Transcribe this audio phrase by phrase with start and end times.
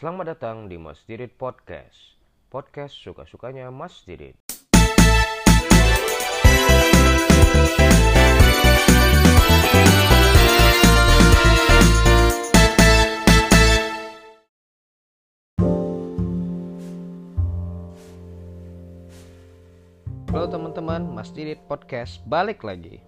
[0.00, 2.16] Selamat datang di Mas Didit Podcast.
[2.48, 4.32] Podcast suka-sukanya Mas Didit.
[20.32, 23.04] Halo teman-teman, Mas Didit Podcast balik lagi.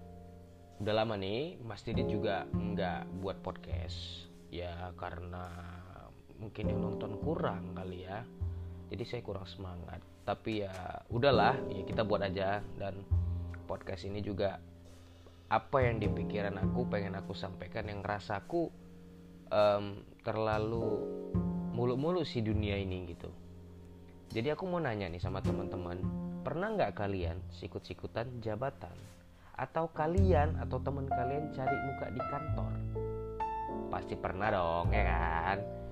[0.77, 4.29] Udah lama nih, Mas Didit juga nggak buat podcast.
[4.53, 5.81] Ya karena
[6.43, 8.19] mungkin yang nonton kurang kali ya.
[8.91, 10.03] Jadi saya kurang semangat.
[10.27, 10.75] Tapi ya
[11.07, 12.99] udahlah, ya kita buat aja dan
[13.63, 14.59] podcast ini juga
[15.47, 18.67] apa yang di pikiran aku pengen aku sampaikan yang rasaku
[19.51, 20.99] um, terlalu
[21.73, 23.31] mulu-mulu si dunia ini gitu.
[24.33, 26.01] Jadi aku mau nanya nih sama teman-teman,
[26.41, 28.95] pernah nggak kalian sikut-sikutan jabatan?
[29.53, 32.73] Atau kalian atau teman kalian cari muka di kantor?
[33.93, 35.82] Pasti pernah dong ya kan?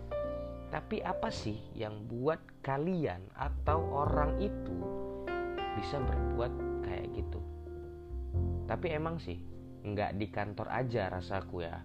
[0.71, 4.77] Tapi apa sih yang buat kalian atau orang itu
[5.75, 6.51] bisa berbuat
[6.87, 7.39] kayak gitu?
[8.71, 9.35] Tapi emang sih
[9.83, 11.83] nggak di kantor aja rasaku ya.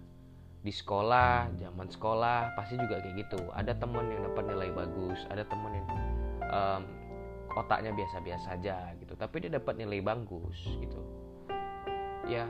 [0.63, 3.39] Di sekolah, zaman sekolah pasti juga kayak gitu.
[3.51, 5.87] Ada teman yang dapat nilai bagus, ada teman yang
[6.47, 6.83] um,
[7.57, 11.01] otaknya biasa-biasa aja gitu tapi dia dapat nilai bagus gitu
[12.29, 12.45] ya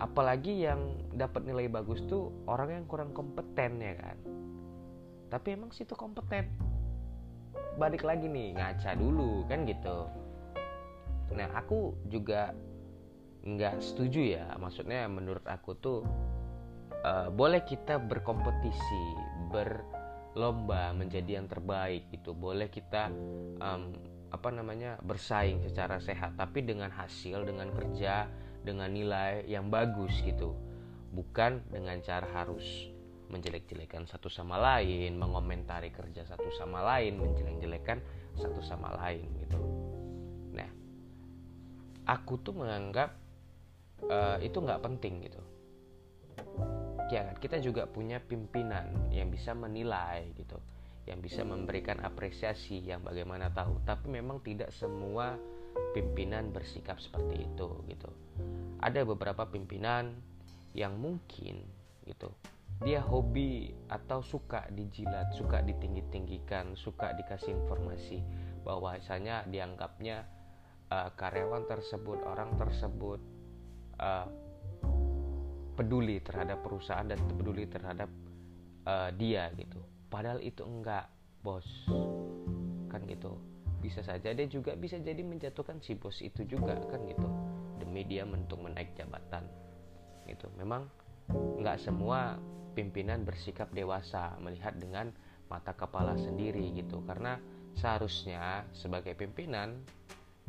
[0.00, 0.80] apalagi yang
[1.14, 4.18] dapat nilai bagus tuh orang yang kurang kompeten ya kan
[5.30, 6.50] tapi emang situ kompeten.
[7.78, 10.10] Balik lagi nih ngaca dulu kan gitu.
[11.32, 12.50] Nah aku juga
[13.46, 14.44] nggak setuju ya.
[14.58, 16.02] Maksudnya menurut aku tuh
[17.06, 19.04] uh, boleh kita berkompetisi
[19.48, 19.86] ber
[20.34, 22.34] lomba menjadi yang terbaik gitu.
[22.34, 23.08] Boleh kita
[23.62, 23.94] um,
[24.30, 28.30] apa namanya bersaing secara sehat tapi dengan hasil dengan kerja
[28.66, 30.58] dengan nilai yang bagus gitu.
[31.10, 32.90] Bukan dengan cara harus
[33.30, 38.02] menjelek-jelekan satu sama lain mengomentari kerja satu sama lain menjelek-jelekan
[38.34, 39.58] satu sama lain gitu.
[40.54, 40.70] Nah
[42.10, 43.14] aku tuh menganggap
[44.10, 45.42] uh, itu nggak penting gitu.
[47.10, 50.58] Ya kan kita juga punya pimpinan yang bisa menilai gitu.
[51.06, 53.82] Yang bisa memberikan apresiasi yang bagaimana tahu.
[53.82, 55.34] Tapi memang tidak semua
[55.90, 58.10] pimpinan bersikap seperti itu gitu.
[58.78, 60.14] Ada beberapa pimpinan
[60.70, 61.66] yang mungkin
[62.06, 62.30] gitu
[62.80, 68.24] dia hobi atau suka dijilat suka ditinggi-tinggikan suka dikasih informasi.
[68.64, 70.24] Bahwasanya dianggapnya
[70.88, 73.20] uh, karyawan tersebut orang tersebut
[74.00, 74.28] uh,
[75.76, 78.08] peduli terhadap perusahaan dan peduli terhadap
[78.88, 79.80] uh, dia gitu.
[80.08, 81.12] Padahal itu enggak
[81.44, 81.68] bos.
[82.88, 83.36] Kan gitu.
[83.80, 87.28] Bisa saja dia juga bisa jadi menjatuhkan si bos itu juga kan gitu.
[87.76, 89.44] Demi dia untuk menaik jabatan
[90.24, 90.48] gitu.
[90.56, 90.88] Memang
[91.30, 92.40] nggak semua
[92.72, 95.10] pimpinan bersikap dewasa melihat dengan
[95.50, 97.02] mata kepala sendiri gitu.
[97.04, 97.36] Karena
[97.78, 99.82] seharusnya sebagai pimpinan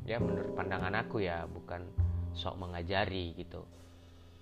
[0.05, 1.85] ya menurut pandangan aku ya bukan
[2.33, 3.65] sok mengajari gitu.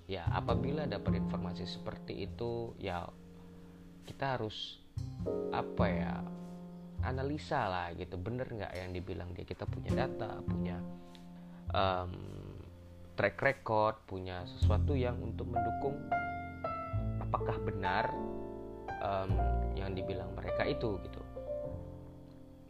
[0.09, 3.06] Ya apabila dapat informasi seperti itu ya
[4.09, 4.81] kita harus
[5.53, 6.13] apa ya
[7.06, 8.19] analisa lah gitu.
[8.19, 9.46] Bener nggak yang dibilang dia?
[9.47, 10.78] Kita punya data punya
[11.73, 12.13] um,
[13.19, 16.00] track record punya sesuatu yang untuk mendukung
[17.29, 18.09] apakah benar
[19.06, 19.31] um,
[19.78, 21.22] yang dibilang mereka itu gitu.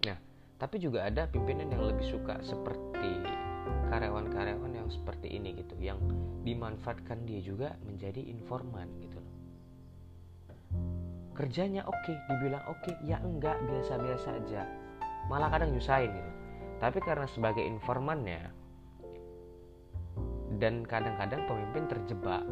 [0.04, 0.20] Nah
[0.60, 3.24] tapi juga ada pimpinan yang lebih suka seperti
[3.90, 5.98] karyawan-karyawan yang seperti ini gitu yang
[6.44, 9.20] dimanfaatkan dia juga menjadi informan gitu
[11.40, 14.68] kerjanya oke okay, dibilang oke okay, ya enggak biasa-biasa aja.
[15.32, 16.32] Malah kadang nyusahin gitu.
[16.84, 18.52] Tapi karena sebagai informannya
[20.60, 22.44] dan kadang-kadang pemimpin terjebak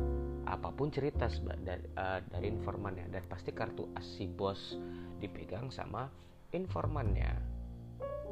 [0.47, 1.27] apa pun cerita
[1.59, 3.11] dari, uh, dari informannya.
[3.11, 4.79] Dan pasti kartu as si bos
[5.19, 6.07] dipegang sama
[6.55, 7.35] informannya.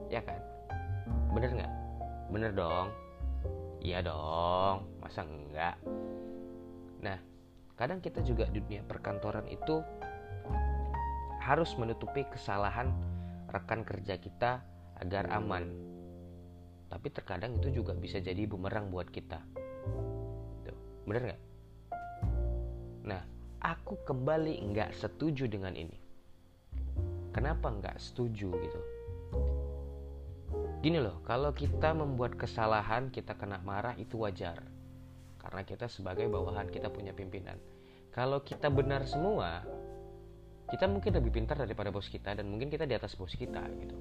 [0.07, 0.39] Ya kan?
[1.35, 1.73] Bener nggak?
[2.31, 2.87] Bener dong.
[3.83, 4.87] Iya dong.
[5.03, 5.77] Masa enggak
[7.05, 7.21] nah
[7.77, 9.77] kadang kita juga di dunia perkantoran itu
[11.37, 12.89] harus menutupi kesalahan
[13.53, 14.65] rekan kerja kita
[14.97, 15.69] agar aman.
[16.89, 19.64] Tapi terkadang itu juga bisa jadi bumerang buat kita
[21.05, 21.41] bener nggak
[23.05, 23.21] nah
[23.61, 25.97] aku kembali nggak setuju dengan ini
[27.31, 28.81] kenapa nggak setuju gitu
[30.85, 34.61] Gini loh, kalau kita membuat kesalahan, kita kena marah itu wajar.
[35.41, 37.57] Karena kita sebagai bawahan, kita punya pimpinan.
[38.13, 39.65] Kalau kita benar semua,
[40.69, 43.97] kita mungkin lebih pintar daripada bos kita dan mungkin kita di atas bos kita gitu.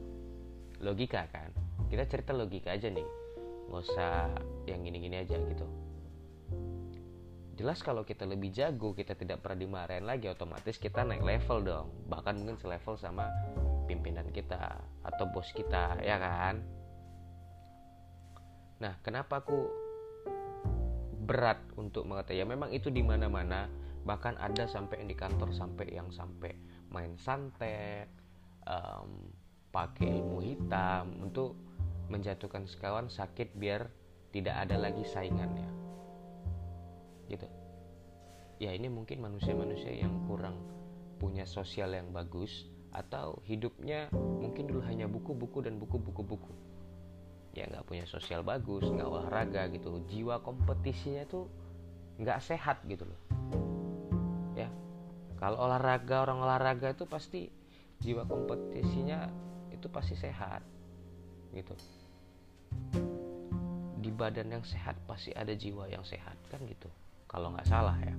[0.84, 1.48] Logika kan?
[1.88, 3.23] Kita cerita logika aja nih.
[3.68, 4.30] Nggak usah
[4.68, 5.66] yang gini-gini aja gitu.
[7.54, 11.86] jelas kalau kita lebih jago kita tidak pernah dimarahin lagi otomatis kita naik level dong.
[12.10, 13.30] Bahkan mungkin selevel sama
[13.86, 16.58] pimpinan kita atau bos kita ya kan?
[18.82, 19.70] Nah kenapa aku
[21.24, 23.70] berat untuk mengatakan ya memang itu di mana-mana.
[24.04, 26.52] Bahkan ada sampai di kantor sampai yang sampai
[26.92, 28.10] main santet
[28.68, 29.32] um,
[29.72, 31.56] pakai ilmu hitam untuk
[32.08, 33.88] menjatuhkan sekawan sakit biar
[34.34, 35.70] tidak ada lagi saingannya.
[37.30, 37.46] Gitu.
[38.62, 40.58] Ya ini mungkin manusia-manusia yang kurang
[41.18, 46.52] punya sosial yang bagus atau hidupnya mungkin dulu hanya buku-buku dan buku-buku-buku.
[47.54, 50.02] Ya nggak punya sosial bagus nggak olahraga gitu.
[50.10, 51.46] Jiwa kompetisinya tuh
[52.18, 53.20] nggak sehat gitu loh.
[54.58, 54.70] Ya
[55.38, 57.50] kalau olahraga orang olahraga itu pasti
[58.02, 59.30] jiwa kompetisinya
[59.70, 60.73] itu pasti sehat
[61.54, 61.74] gitu.
[64.02, 66.90] Di badan yang sehat pasti ada jiwa yang sehat kan gitu.
[67.30, 68.14] Kalau nggak salah ya.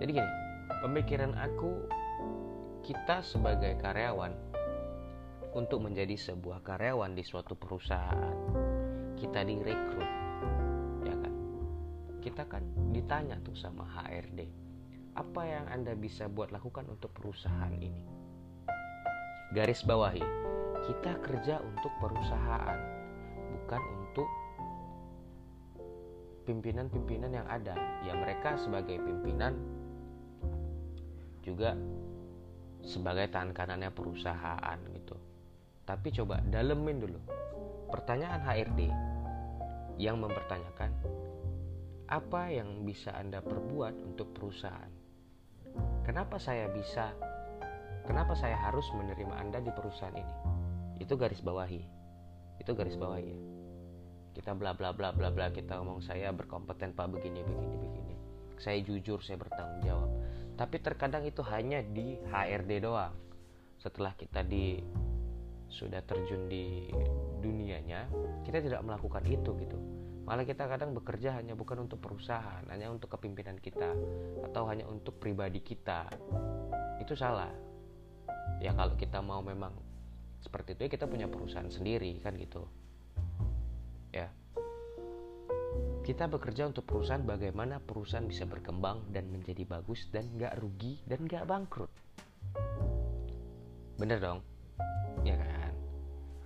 [0.00, 0.32] Jadi gini
[0.82, 1.88] pemikiran aku
[2.84, 4.34] kita sebagai karyawan
[5.56, 8.36] untuk menjadi sebuah karyawan di suatu perusahaan
[9.16, 10.10] kita direkrut
[11.06, 11.34] ya kan?
[12.20, 14.66] Kita kan ditanya tuh sama HRD
[15.16, 18.04] apa yang anda bisa buat lakukan untuk perusahaan ini?
[19.56, 20.45] Garis bawahi
[20.86, 22.78] kita kerja untuk perusahaan
[23.50, 24.28] bukan untuk
[26.46, 27.74] pimpinan-pimpinan yang ada.
[28.06, 29.58] Ya mereka sebagai pimpinan
[31.42, 31.74] juga
[32.86, 35.18] sebagai tangan kanannya perusahaan gitu.
[35.82, 37.20] Tapi coba dalemin dulu.
[37.90, 38.80] Pertanyaan HRD
[39.98, 40.90] yang mempertanyakan
[42.06, 44.94] apa yang bisa Anda perbuat untuk perusahaan?
[46.06, 47.10] Kenapa saya bisa
[48.06, 50.56] kenapa saya harus menerima Anda di perusahaan ini
[51.00, 51.82] itu garis bawahi.
[52.60, 53.38] Itu garis bawahi ya.
[54.36, 58.14] Kita bla bla bla bla bla kita ngomong saya berkompeten pak begini begini begini.
[58.60, 60.10] Saya jujur saya bertanggung jawab.
[60.56, 63.12] Tapi terkadang itu hanya di HRD doang.
[63.80, 64.80] Setelah kita di
[65.66, 66.88] sudah terjun di
[67.42, 68.06] dunianya
[68.46, 69.78] kita tidak melakukan itu gitu.
[70.26, 73.94] Malah kita kadang bekerja hanya bukan untuk perusahaan hanya untuk kepimpinan kita
[74.50, 76.10] atau hanya untuk pribadi kita.
[76.98, 77.52] Itu salah.
[78.58, 79.85] Ya kalau kita mau memang
[80.46, 82.62] seperti itu ya kita punya perusahaan sendiri kan gitu.
[84.14, 84.30] Ya.
[86.06, 91.26] Kita bekerja untuk perusahaan bagaimana perusahaan bisa berkembang dan menjadi bagus dan nggak rugi dan
[91.26, 91.90] nggak bangkrut.
[93.98, 94.38] Bener dong.
[95.26, 95.74] Ya kan?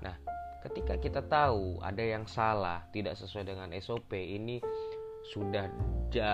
[0.00, 0.16] Nah
[0.64, 4.64] ketika kita tahu ada yang salah tidak sesuai dengan SOP ini
[5.20, 5.68] sudah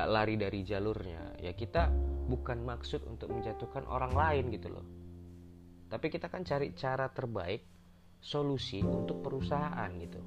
[0.07, 1.91] lari dari jalurnya ya kita
[2.31, 4.87] bukan maksud untuk menjatuhkan orang lain gitu loh
[5.87, 7.63] tapi kita kan cari cara terbaik
[8.19, 10.19] solusi untuk perusahaan gitu.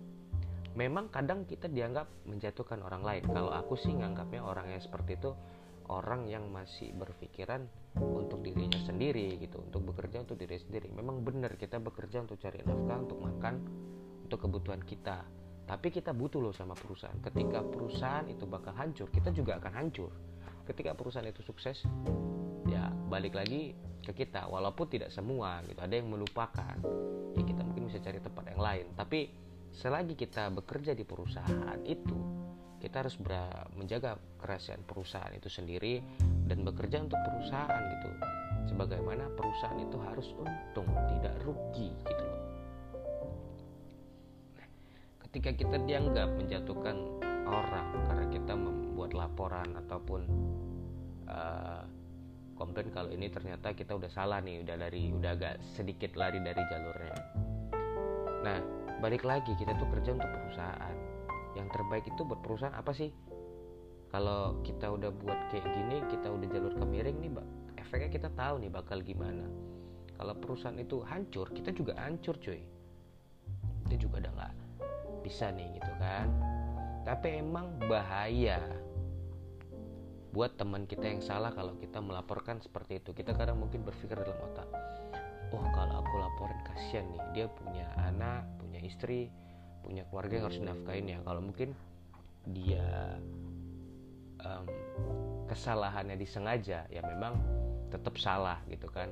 [0.79, 3.23] Memang kadang kita dianggap menjatuhkan orang lain.
[3.27, 5.35] Kalau aku sih nganggapnya orang yang seperti itu
[5.89, 7.65] orang yang masih berpikiran
[7.97, 10.93] untuk dirinya sendiri gitu untuk bekerja untuk diri sendiri.
[10.93, 13.55] Memang benar kita bekerja untuk cari nafkah untuk makan
[14.23, 15.25] untuk kebutuhan kita.
[15.65, 17.17] Tapi kita butuh loh sama perusahaan.
[17.19, 20.13] Ketika perusahaan itu bakal hancur kita juga akan hancur.
[20.69, 21.81] Ketika perusahaan itu sukses
[23.09, 23.73] balik lagi
[24.05, 25.81] ke kita walaupun tidak semua gitu.
[25.81, 26.77] Ada yang melupakan.
[27.35, 28.85] Ya kita mungkin bisa cari tempat yang lain.
[28.93, 29.19] Tapi
[29.73, 32.17] selagi kita bekerja di perusahaan itu
[32.79, 33.19] kita harus
[33.75, 35.99] menjaga kerahasiaan perusahaan itu sendiri
[36.47, 38.09] dan bekerja untuk perusahaan gitu.
[38.71, 42.41] Sebagaimana perusahaan itu harus untung tidak rugi gitu loh.
[44.55, 44.67] Nah,
[45.27, 46.95] ketika kita dianggap menjatuhkan
[47.49, 50.21] orang karena kita membuat laporan ataupun
[51.27, 51.83] uh,
[52.59, 56.59] komplain kalau ini ternyata kita udah salah nih udah dari udah agak sedikit lari dari
[56.67, 57.15] jalurnya.
[58.43, 58.59] Nah
[58.99, 60.95] balik lagi kita tuh kerja untuk perusahaan.
[61.55, 63.15] Yang terbaik itu buat perusahaan apa sih?
[64.11, 67.31] Kalau kita udah buat kayak gini kita udah jalur ke miring nih
[67.79, 69.47] efeknya kita tahu nih bakal gimana.
[70.19, 72.59] Kalau perusahaan itu hancur kita juga hancur cuy.
[73.87, 74.53] Itu juga udah nggak
[75.23, 76.27] bisa nih gitu kan?
[77.07, 78.61] Tapi emang bahaya
[80.29, 83.13] buat teman kita yang salah kalau kita melaporkan seperti itu.
[83.17, 84.69] Kita kadang mungkin berpikir dalam otak
[85.53, 89.33] oh kalau aku laporin kasihan nih dia punya anak punya istri
[89.81, 91.19] punya keluarga yang harus dinafkain ya.
[91.25, 91.69] Kalau mungkin
[92.49, 93.17] dia
[94.43, 94.65] um,
[95.49, 97.33] kesalahannya disengaja ya memang
[97.89, 99.09] tetap salah gitu kan.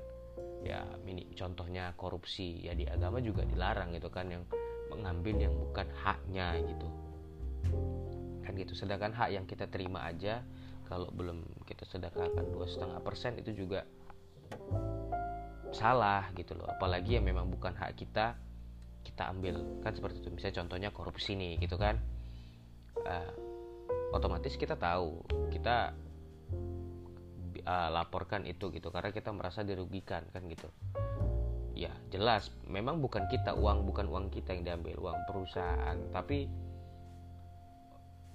[0.62, 4.44] Ya mini contohnya korupsi ya di agama juga dilarang gitu kan yang
[4.94, 6.88] mengambil yang bukan haknya gitu.
[8.46, 10.46] Kan gitu sedangkan hak yang kita terima aja
[10.88, 13.84] kalau belum kita sedekahkan dua setengah persen itu juga
[15.76, 16.68] salah gitu loh.
[16.72, 18.40] Apalagi yang memang bukan hak kita
[19.04, 19.60] kita ambil.
[19.84, 20.30] Kan seperti itu.
[20.32, 22.00] Misalnya contohnya korupsi nih gitu kan.
[23.04, 23.32] Uh,
[24.16, 25.94] otomatis kita tahu kita
[27.68, 28.88] uh, laporkan itu gitu.
[28.90, 30.72] Karena kita merasa dirugikan kan gitu.
[31.76, 32.50] Ya jelas.
[32.66, 35.98] Memang bukan kita uang bukan uang kita yang diambil uang perusahaan.
[36.16, 36.67] Tapi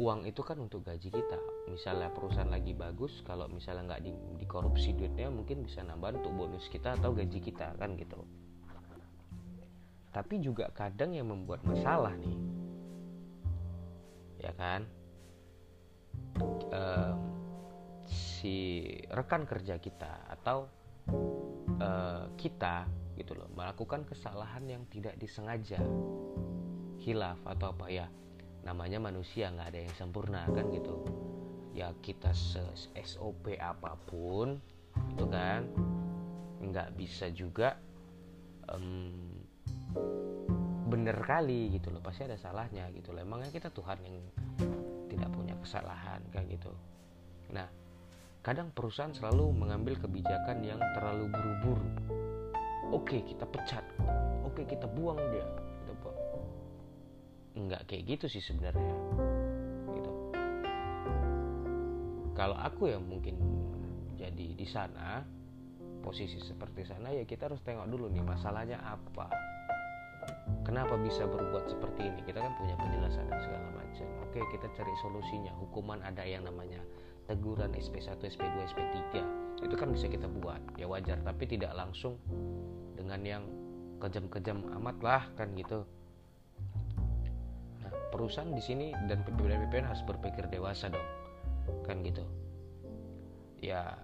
[0.00, 1.38] uang itu kan untuk gaji kita.
[1.68, 6.68] Misalnya perusahaan lagi bagus kalau misalnya nggak di, dikorupsi duitnya mungkin bisa nambah untuk bonus
[6.72, 8.24] kita atau gaji kita kan gitu
[10.12, 12.36] tapi juga kadang yang membuat masalah nih
[14.42, 14.84] ya kan?
[18.04, 20.66] Si rekan kerja kita atau
[21.78, 25.78] uh, kita gitu loh melakukan kesalahan yang tidak disengaja
[26.98, 28.06] hilaf atau apa ya
[28.62, 31.02] namanya manusia nggak ada yang sempurna kan gitu.
[31.74, 32.30] Ya kita
[32.94, 34.60] SOP apa pun
[35.12, 35.66] itu kan
[36.62, 37.74] nggak bisa juga
[38.70, 39.34] um,
[40.86, 42.02] bener kali gitu loh.
[42.04, 43.22] Pasti ada salahnya gitu loh.
[43.22, 44.16] Emangnya kita Tuhan yang
[45.10, 46.72] tidak punya kesalahan kayak gitu.
[47.50, 47.66] Nah
[48.42, 51.88] kadang perusahaan selalu mengambil kebijakan yang terlalu buru-buru.
[52.94, 53.82] Oke kita pecat.
[54.46, 55.61] Oke kita buang dia
[57.52, 58.94] nggak kayak gitu sih sebenarnya
[59.92, 60.12] gitu.
[62.32, 63.36] Kalau aku yang mungkin
[64.16, 65.20] jadi di sana
[66.02, 69.28] posisi seperti sana ya kita harus tengok dulu nih masalahnya apa.
[70.62, 72.20] Kenapa bisa berbuat seperti ini?
[72.22, 74.06] Kita kan punya penjelasan dan segala macam.
[74.22, 75.52] Oke kita cari solusinya.
[75.58, 76.78] Hukuman ada yang namanya
[77.26, 79.02] teguran SP1 SP2 SP3
[79.62, 80.62] itu kan bisa kita buat.
[80.78, 82.18] Ya wajar tapi tidak langsung
[82.94, 83.44] dengan yang
[83.98, 85.86] kejam-kejam amat lah kan gitu
[88.12, 91.08] perusahaan di sini dan pimpinan PPN harus berpikir dewasa dong.
[91.88, 92.22] Kan gitu.
[93.64, 93.96] Ya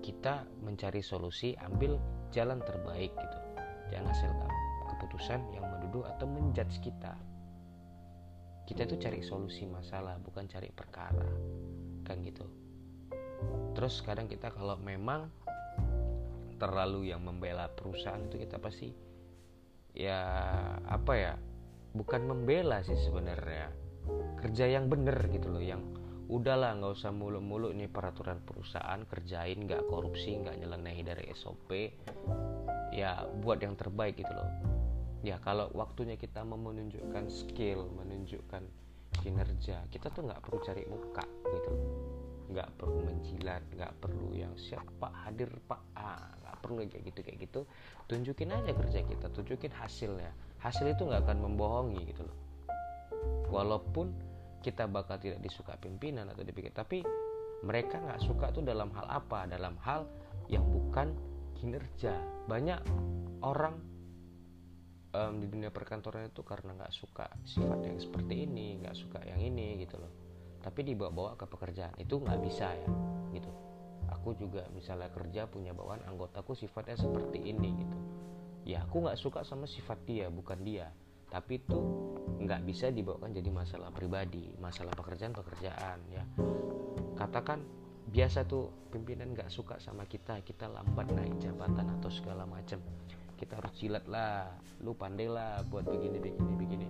[0.00, 2.00] kita mencari solusi ambil
[2.32, 3.38] jalan terbaik gitu.
[3.92, 4.30] Jangan hasil
[4.96, 7.12] keputusan yang menuduh atau menjudge kita.
[8.64, 11.28] Kita itu cari solusi masalah bukan cari perkara.
[12.08, 12.48] Kan gitu.
[13.76, 15.28] Terus kadang kita kalau memang
[16.56, 18.94] terlalu yang membela perusahaan itu kita pasti
[19.92, 20.22] ya
[20.88, 21.34] apa ya
[21.94, 23.70] bukan membela sih sebenarnya.
[24.42, 25.80] Kerja yang bener gitu loh yang
[26.28, 31.70] udahlah nggak usah mulu-mulu ini peraturan perusahaan kerjain nggak korupsi nggak nyeleneh dari SOP
[32.90, 34.50] ya buat yang terbaik gitu loh.
[35.24, 38.60] Ya kalau waktunya kita mau menunjukkan skill menunjukkan
[39.24, 41.72] kinerja kita tuh nggak perlu cari muka gitu
[42.44, 47.20] nggak perlu menjilat nggak perlu yang siap pak hadir pak ah nggak perlu kayak gitu
[47.24, 47.60] kayak gitu.
[48.04, 50.32] Tunjukin aja kerja kita tunjukin hasilnya
[50.64, 52.38] hasil itu nggak akan membohongi gitu loh.
[53.52, 54.16] Walaupun
[54.64, 57.04] kita bakal tidak disuka pimpinan atau dipikir tapi
[57.60, 59.44] mereka nggak suka tuh dalam hal apa?
[59.44, 60.08] Dalam hal
[60.48, 61.12] yang bukan
[61.60, 62.16] kinerja.
[62.48, 62.80] Banyak
[63.44, 63.76] orang
[65.12, 69.44] um, di dunia perkantoran itu karena nggak suka sifat yang seperti ini nggak suka yang
[69.44, 70.12] ini gitu loh.
[70.64, 71.92] Tapi dibawa-bawa ke pekerjaan.
[72.00, 72.88] Itu nggak bisa ya
[73.36, 73.52] gitu.
[74.16, 78.13] Aku juga misalnya kerja punya bawaan anggotaku sifatnya seperti ini gitu
[78.64, 80.88] ya aku nggak suka sama sifat dia bukan dia.
[81.28, 81.78] Tapi itu
[82.44, 86.24] nggak bisa dibawakan jadi masalah pribadi masalah pekerjaan pekerjaan ya.
[87.14, 87.60] Katakan
[88.08, 92.80] biasa tuh pimpinan nggak suka sama kita kita lambat naik jabatan atau segala macam.
[93.36, 94.48] Kita harus jilat lah
[94.80, 96.88] lu pandai lah buat begini begini begini.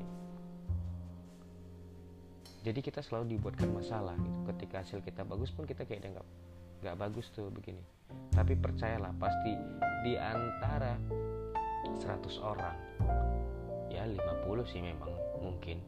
[2.65, 4.41] Jadi kita selalu dibuatkan masalah gitu.
[4.49, 6.29] Ketika hasil kita bagus pun kita kayaknya nggak
[6.85, 7.81] nggak bagus tuh begini.
[8.33, 9.53] Tapi percayalah pasti
[10.05, 10.97] di antara
[11.99, 12.77] 100 orang.
[13.91, 15.11] Ya 50 sih memang
[15.41, 15.79] mungkin.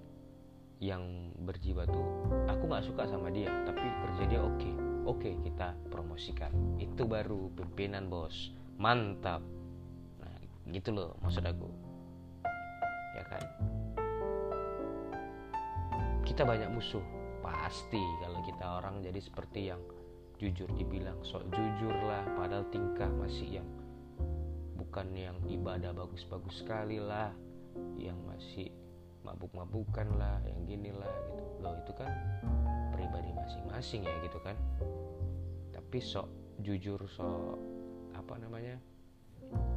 [0.77, 2.07] Yang berjiwa tuh
[2.53, 4.61] aku nggak suka sama dia tapi kerja dia oke.
[4.61, 4.75] Okay.
[5.07, 6.53] oke okay, kita promosikan.
[6.77, 8.53] Itu baru pimpinan bos.
[8.77, 9.41] Mantap.
[10.69, 11.69] Gitu loh maksud aku.
[13.17, 13.43] Ya kan?
[16.27, 17.03] Kita banyak musuh.
[17.41, 19.81] Pasti kalau kita orang jadi seperti yang
[20.37, 23.69] jujur dibilang sok jujur lah padahal tingkah masih yang
[24.97, 27.29] bukan yang ibadah bagus-bagus sekali lah.
[28.01, 28.69] Yang masih
[29.29, 31.45] mabuk-mabukan lah yang gini lah gitu.
[31.61, 32.09] Loh itu kan
[32.97, 34.57] pribadi masing-masing ya gitu kan.
[35.77, 36.33] Tapi sok
[36.65, 37.61] jujur sok
[38.17, 38.81] apa namanya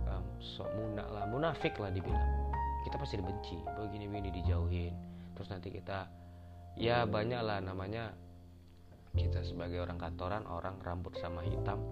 [0.08, 2.56] um, sok munak lah munafik lah dibilang.
[2.88, 4.96] Kita pasti dibenci begini begini dijauhin.
[5.36, 6.08] Terus nanti kita
[6.80, 8.16] ya banyak lah namanya
[9.20, 11.84] kita sebagai orang kantoran orang rambut sama hitam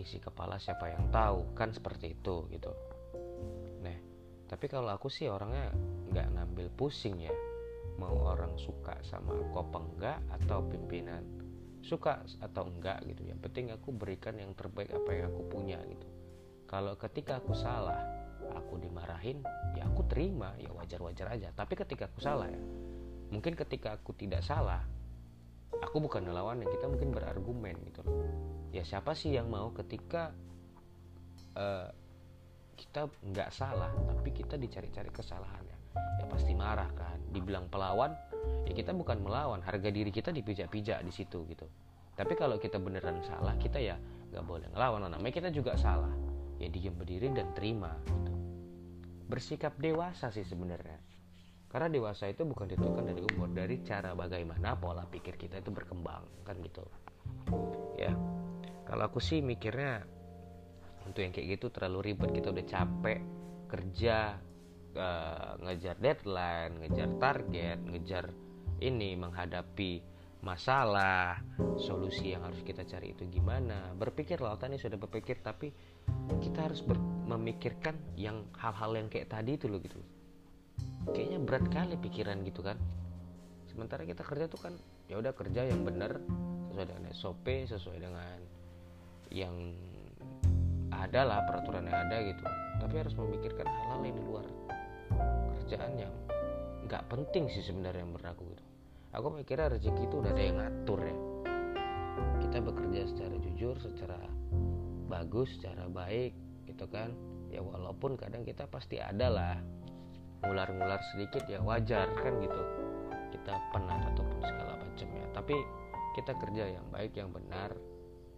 [0.00, 1.52] isi kepala siapa yang tahu?
[1.52, 2.72] Kan seperti itu gitu.
[3.84, 3.98] Nah
[4.46, 5.72] tapi kalau aku sih orangnya
[6.12, 7.34] nggak ngambil pusing ya.
[7.96, 11.24] Mau orang suka sama aku apa enggak atau pimpinan
[11.80, 16.08] suka atau enggak gitu yang penting aku berikan yang terbaik apa yang aku punya gitu.
[16.66, 18.00] Kalau ketika aku salah
[18.52, 19.40] aku dimarahin
[19.76, 20.52] ya aku terima.
[20.60, 21.48] Ya wajar-wajar aja.
[21.56, 22.60] Tapi ketika aku salah ya
[23.30, 24.86] mungkin ketika aku tidak salah
[25.86, 28.26] aku bukan melawan yang kita mungkin berargumen gitu loh.
[28.74, 30.34] Ya siapa sih yang mau ketika
[31.54, 31.88] uh,
[32.76, 35.78] kita nggak salah tapi kita dicari-cari kesalahannya
[36.20, 36.26] ya?
[36.26, 37.22] Pasti marah kan.
[37.30, 38.12] Dibilang pelawan
[38.66, 39.62] ya kita bukan melawan.
[39.62, 41.64] Harga diri kita dipijak-pijak di situ gitu.
[42.18, 43.96] Tapi kalau kita beneran salah kita ya
[44.34, 45.06] nggak boleh ngelawan.
[45.06, 46.12] Namanya kita juga salah.
[46.58, 48.32] Ya diam berdiri dan terima gitu.
[49.30, 51.15] Bersikap dewasa sih sebenarnya
[51.66, 56.22] karena dewasa itu bukan ditentukan dari umur dari cara bagaimana pola pikir kita itu berkembang
[56.46, 56.86] kan gitu.
[57.98, 58.14] Ya.
[58.86, 60.06] Kalau aku sih mikirnya
[61.06, 63.20] untuk yang kayak gitu terlalu ribet kita udah capek
[63.66, 64.38] kerja
[64.94, 68.24] uh, ngejar deadline ngejar target ngejar
[68.78, 70.14] ini menghadapi
[70.46, 71.42] masalah
[71.74, 73.90] solusi yang harus kita cari itu gimana.
[73.98, 75.74] Berpikir lah ini sudah berpikir tapi
[76.38, 79.98] kita harus ber memikirkan yang hal-hal yang kayak tadi itu loh gitu
[81.12, 82.78] kayaknya berat kali pikiran gitu kan.
[83.70, 84.74] Sementara kita kerja tuh kan
[85.06, 86.18] ya udah kerja yang benar
[86.72, 88.38] sesuai dengan SOP sesuai dengan
[89.32, 89.54] yang
[90.92, 92.44] ada lah peraturan yang ada gitu.
[92.80, 94.46] Tapi harus memikirkan hal-hal yang di luar.
[95.62, 96.14] Kerjaan yang
[96.86, 98.64] nggak penting sih sebenarnya yang berlaku gitu.
[99.16, 101.16] Aku mikirnya rezeki itu udah ada yang ngatur ya.
[102.44, 104.18] Kita bekerja secara jujur secara
[105.08, 106.36] bagus secara baik
[106.68, 107.12] gitu kan.
[107.48, 109.56] Ya walaupun kadang kita pasti ada lah
[110.46, 112.62] ngular-ngular sedikit ya wajar kan gitu.
[113.34, 115.56] Kita penat ataupun segala macamnya tapi
[116.14, 117.74] kita kerja yang baik yang benar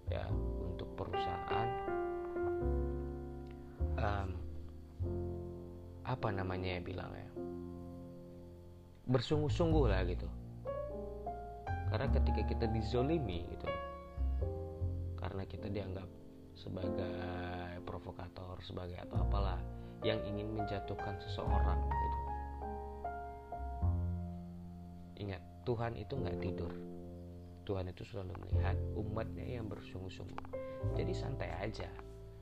[0.09, 0.25] ya
[0.65, 1.69] untuk perusahaan.
[3.99, 4.31] Um,
[6.07, 7.29] apa namanya ya bilang ya
[9.09, 10.29] bersungguh-sungguh lah gitu.
[11.89, 13.69] Karena ketika kita dizolimi gitu
[15.19, 16.09] karena kita dianggap
[16.55, 19.59] sebagai provokator sebagai atau apalah
[20.07, 22.19] yang ingin menjatuhkan seseorang gitu.
[25.19, 26.73] Ingat, Tuhan itu nggak tidur.
[27.67, 30.47] Tuhan itu selalu melihat umatnya yang bersungguh-sungguh.
[30.97, 31.91] Jadi santai aja.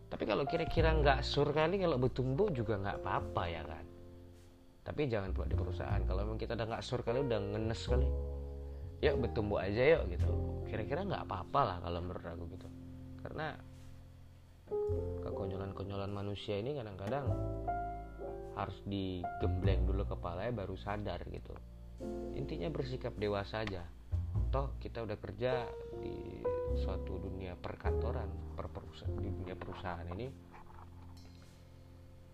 [0.07, 3.85] Tapi kalau kira-kira nggak sur kali kalau bertumbuh juga nggak apa-apa ya kan.
[4.87, 5.99] Tapi jangan pula di perusahaan.
[6.07, 8.07] Kalau memang kita udah nggak sur kali udah ngenes kali.
[9.03, 10.31] Yuk bertumbuh aja yuk gitu.
[10.71, 12.69] Kira-kira nggak apa-apa lah kalau menurut aku gitu.
[13.19, 13.59] Karena
[15.23, 17.27] kekonyolan-konyolan manusia ini kadang-kadang
[18.57, 21.53] harus digembleng dulu kepalanya baru sadar gitu.
[22.35, 23.85] Intinya bersikap dewasa aja.
[24.49, 25.69] Toh kita udah kerja
[26.01, 26.41] di
[26.81, 28.73] suatu dunia perkantoran per
[29.21, 30.27] di dunia perusahaan ini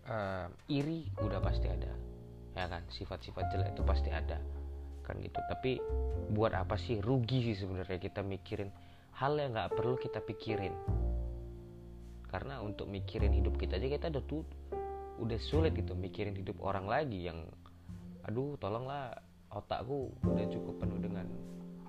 [0.07, 1.91] uh, iri udah pasti ada.
[2.55, 2.87] Ya kan?
[2.87, 4.39] Sifat-sifat jelek itu pasti ada.
[5.03, 5.39] Kan gitu.
[5.43, 5.83] Tapi
[6.31, 7.03] buat apa sih?
[7.03, 8.71] Rugi sih sebenarnya kita mikirin
[9.19, 10.73] hal yang nggak perlu kita pikirin
[12.33, 14.41] karena untuk mikirin hidup kita aja kita udah tuh
[15.21, 17.45] udah sulit gitu mikirin hidup orang lagi yang
[18.25, 19.13] aduh tolonglah
[19.53, 21.29] otakku udah cukup penuh dengan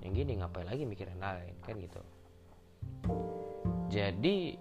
[0.05, 2.01] yang gini ngapain lagi mikirin lain kan gitu.
[3.89, 4.61] Jadi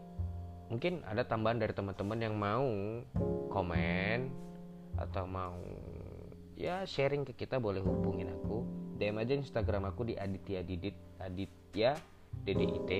[0.71, 2.63] mungkin ada tambahan dari teman-teman yang mau
[3.51, 4.31] komen
[4.95, 5.59] atau mau
[6.55, 8.63] ya sharing ke kita boleh hubungin aku.
[8.95, 11.97] DM aja Instagram aku di Aditya Didit Aditya
[12.47, 12.91] DDIT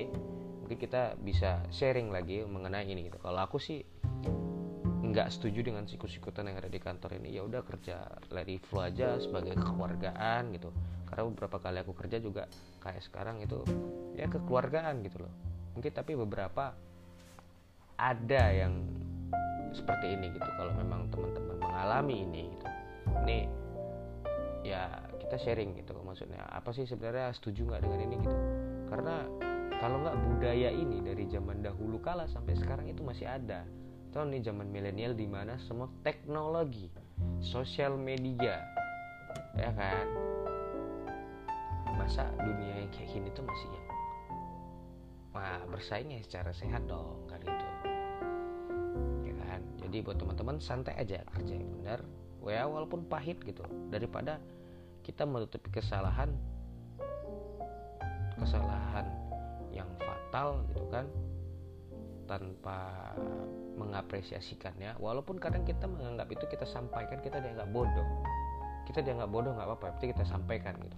[0.74, 3.22] mungkin kita bisa sharing lagi mengenai ini gitu.
[3.22, 3.86] Kalau aku sih
[5.06, 7.30] nggak setuju dengan sikut-sikutan yang ada di kantor ini.
[7.30, 8.02] Ya udah kerja
[8.50, 10.74] it flow aja sebagai kekeluargaan gitu.
[11.06, 12.50] Karena beberapa kali aku kerja juga
[12.82, 13.62] kayak sekarang itu
[14.18, 15.34] ya kekeluargaan gitu loh.
[15.78, 16.74] Mungkin tapi beberapa
[17.94, 18.74] ada yang
[19.78, 20.50] seperti ini gitu.
[20.58, 22.66] Kalau memang teman-teman mengalami ini gitu.
[23.30, 23.40] Ini
[24.66, 24.90] ya
[25.22, 25.94] kita sharing gitu.
[26.02, 27.30] Maksudnya apa sih sebenarnya?
[27.30, 28.38] Setuju nggak dengan ini gitu?
[28.90, 29.22] Karena
[29.84, 33.67] kalau nggak budaya ini dari zaman dahulu kala sampai sekarang itu masih ada.
[34.15, 36.88] Tahun ini zaman milenial di mana semua teknologi
[37.43, 38.63] sosial media
[39.60, 40.08] ya kan?
[42.00, 43.88] Masa dunia yang kayak gini tuh masih yang
[45.36, 47.67] wah bersaingnya secara sehat dong kali itu.
[49.28, 49.60] Ya kan?
[49.84, 52.00] Jadi buat teman-teman santai aja kerja yang benar
[52.48, 53.67] ya walaupun pahit gitu.
[53.91, 54.39] Daripada
[55.04, 56.32] kita menutupi kesalahan
[58.39, 59.12] kesalahan
[60.34, 61.06] fatal gitu kan
[62.26, 63.13] tanpa
[63.78, 64.98] mengapresiasikannya.
[64.98, 68.26] Walaupun kadang kita menganggap itu kita sampaikan kita dianggap bodoh.
[68.89, 70.98] Kita dianggap bodoh nggak apa-apa tapi kita sampaikan gitu.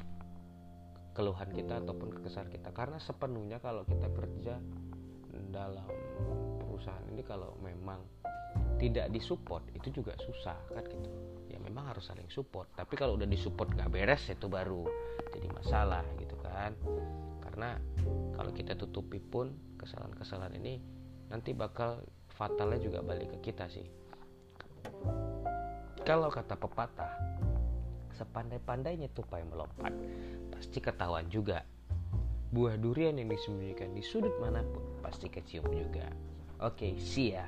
[1.19, 2.71] Keluhan kita ataupun kekesalan kita.
[2.71, 4.56] Karena sepenuhnya kalau kita kerja
[5.52, 5.91] dalam
[6.63, 8.00] perusahaan ini kalau memang
[8.80, 11.12] tidak disupport itu juga susah kan gitu.
[11.52, 12.71] Ya memang harus saling support.
[12.71, 14.88] Tapi kalau udah disupport nggak beres itu baru
[15.36, 16.71] jadi masalah gitu kan
[17.56, 17.80] karena
[18.36, 20.76] kalau kita tutupi pun kesalahan-kesalahan ini
[21.32, 22.04] nanti bakal
[22.36, 23.88] fatalnya juga balik ke kita sih.
[26.04, 27.15] Kalau kata pepatah
[28.12, 29.96] sepandai-pandainya tupai melompat
[30.52, 31.63] pasti ketahuan juga.
[32.52, 36.12] Buah durian yang disembunyikan di sudut mana pun pasti kecium juga.
[36.60, 37.48] Oke see ya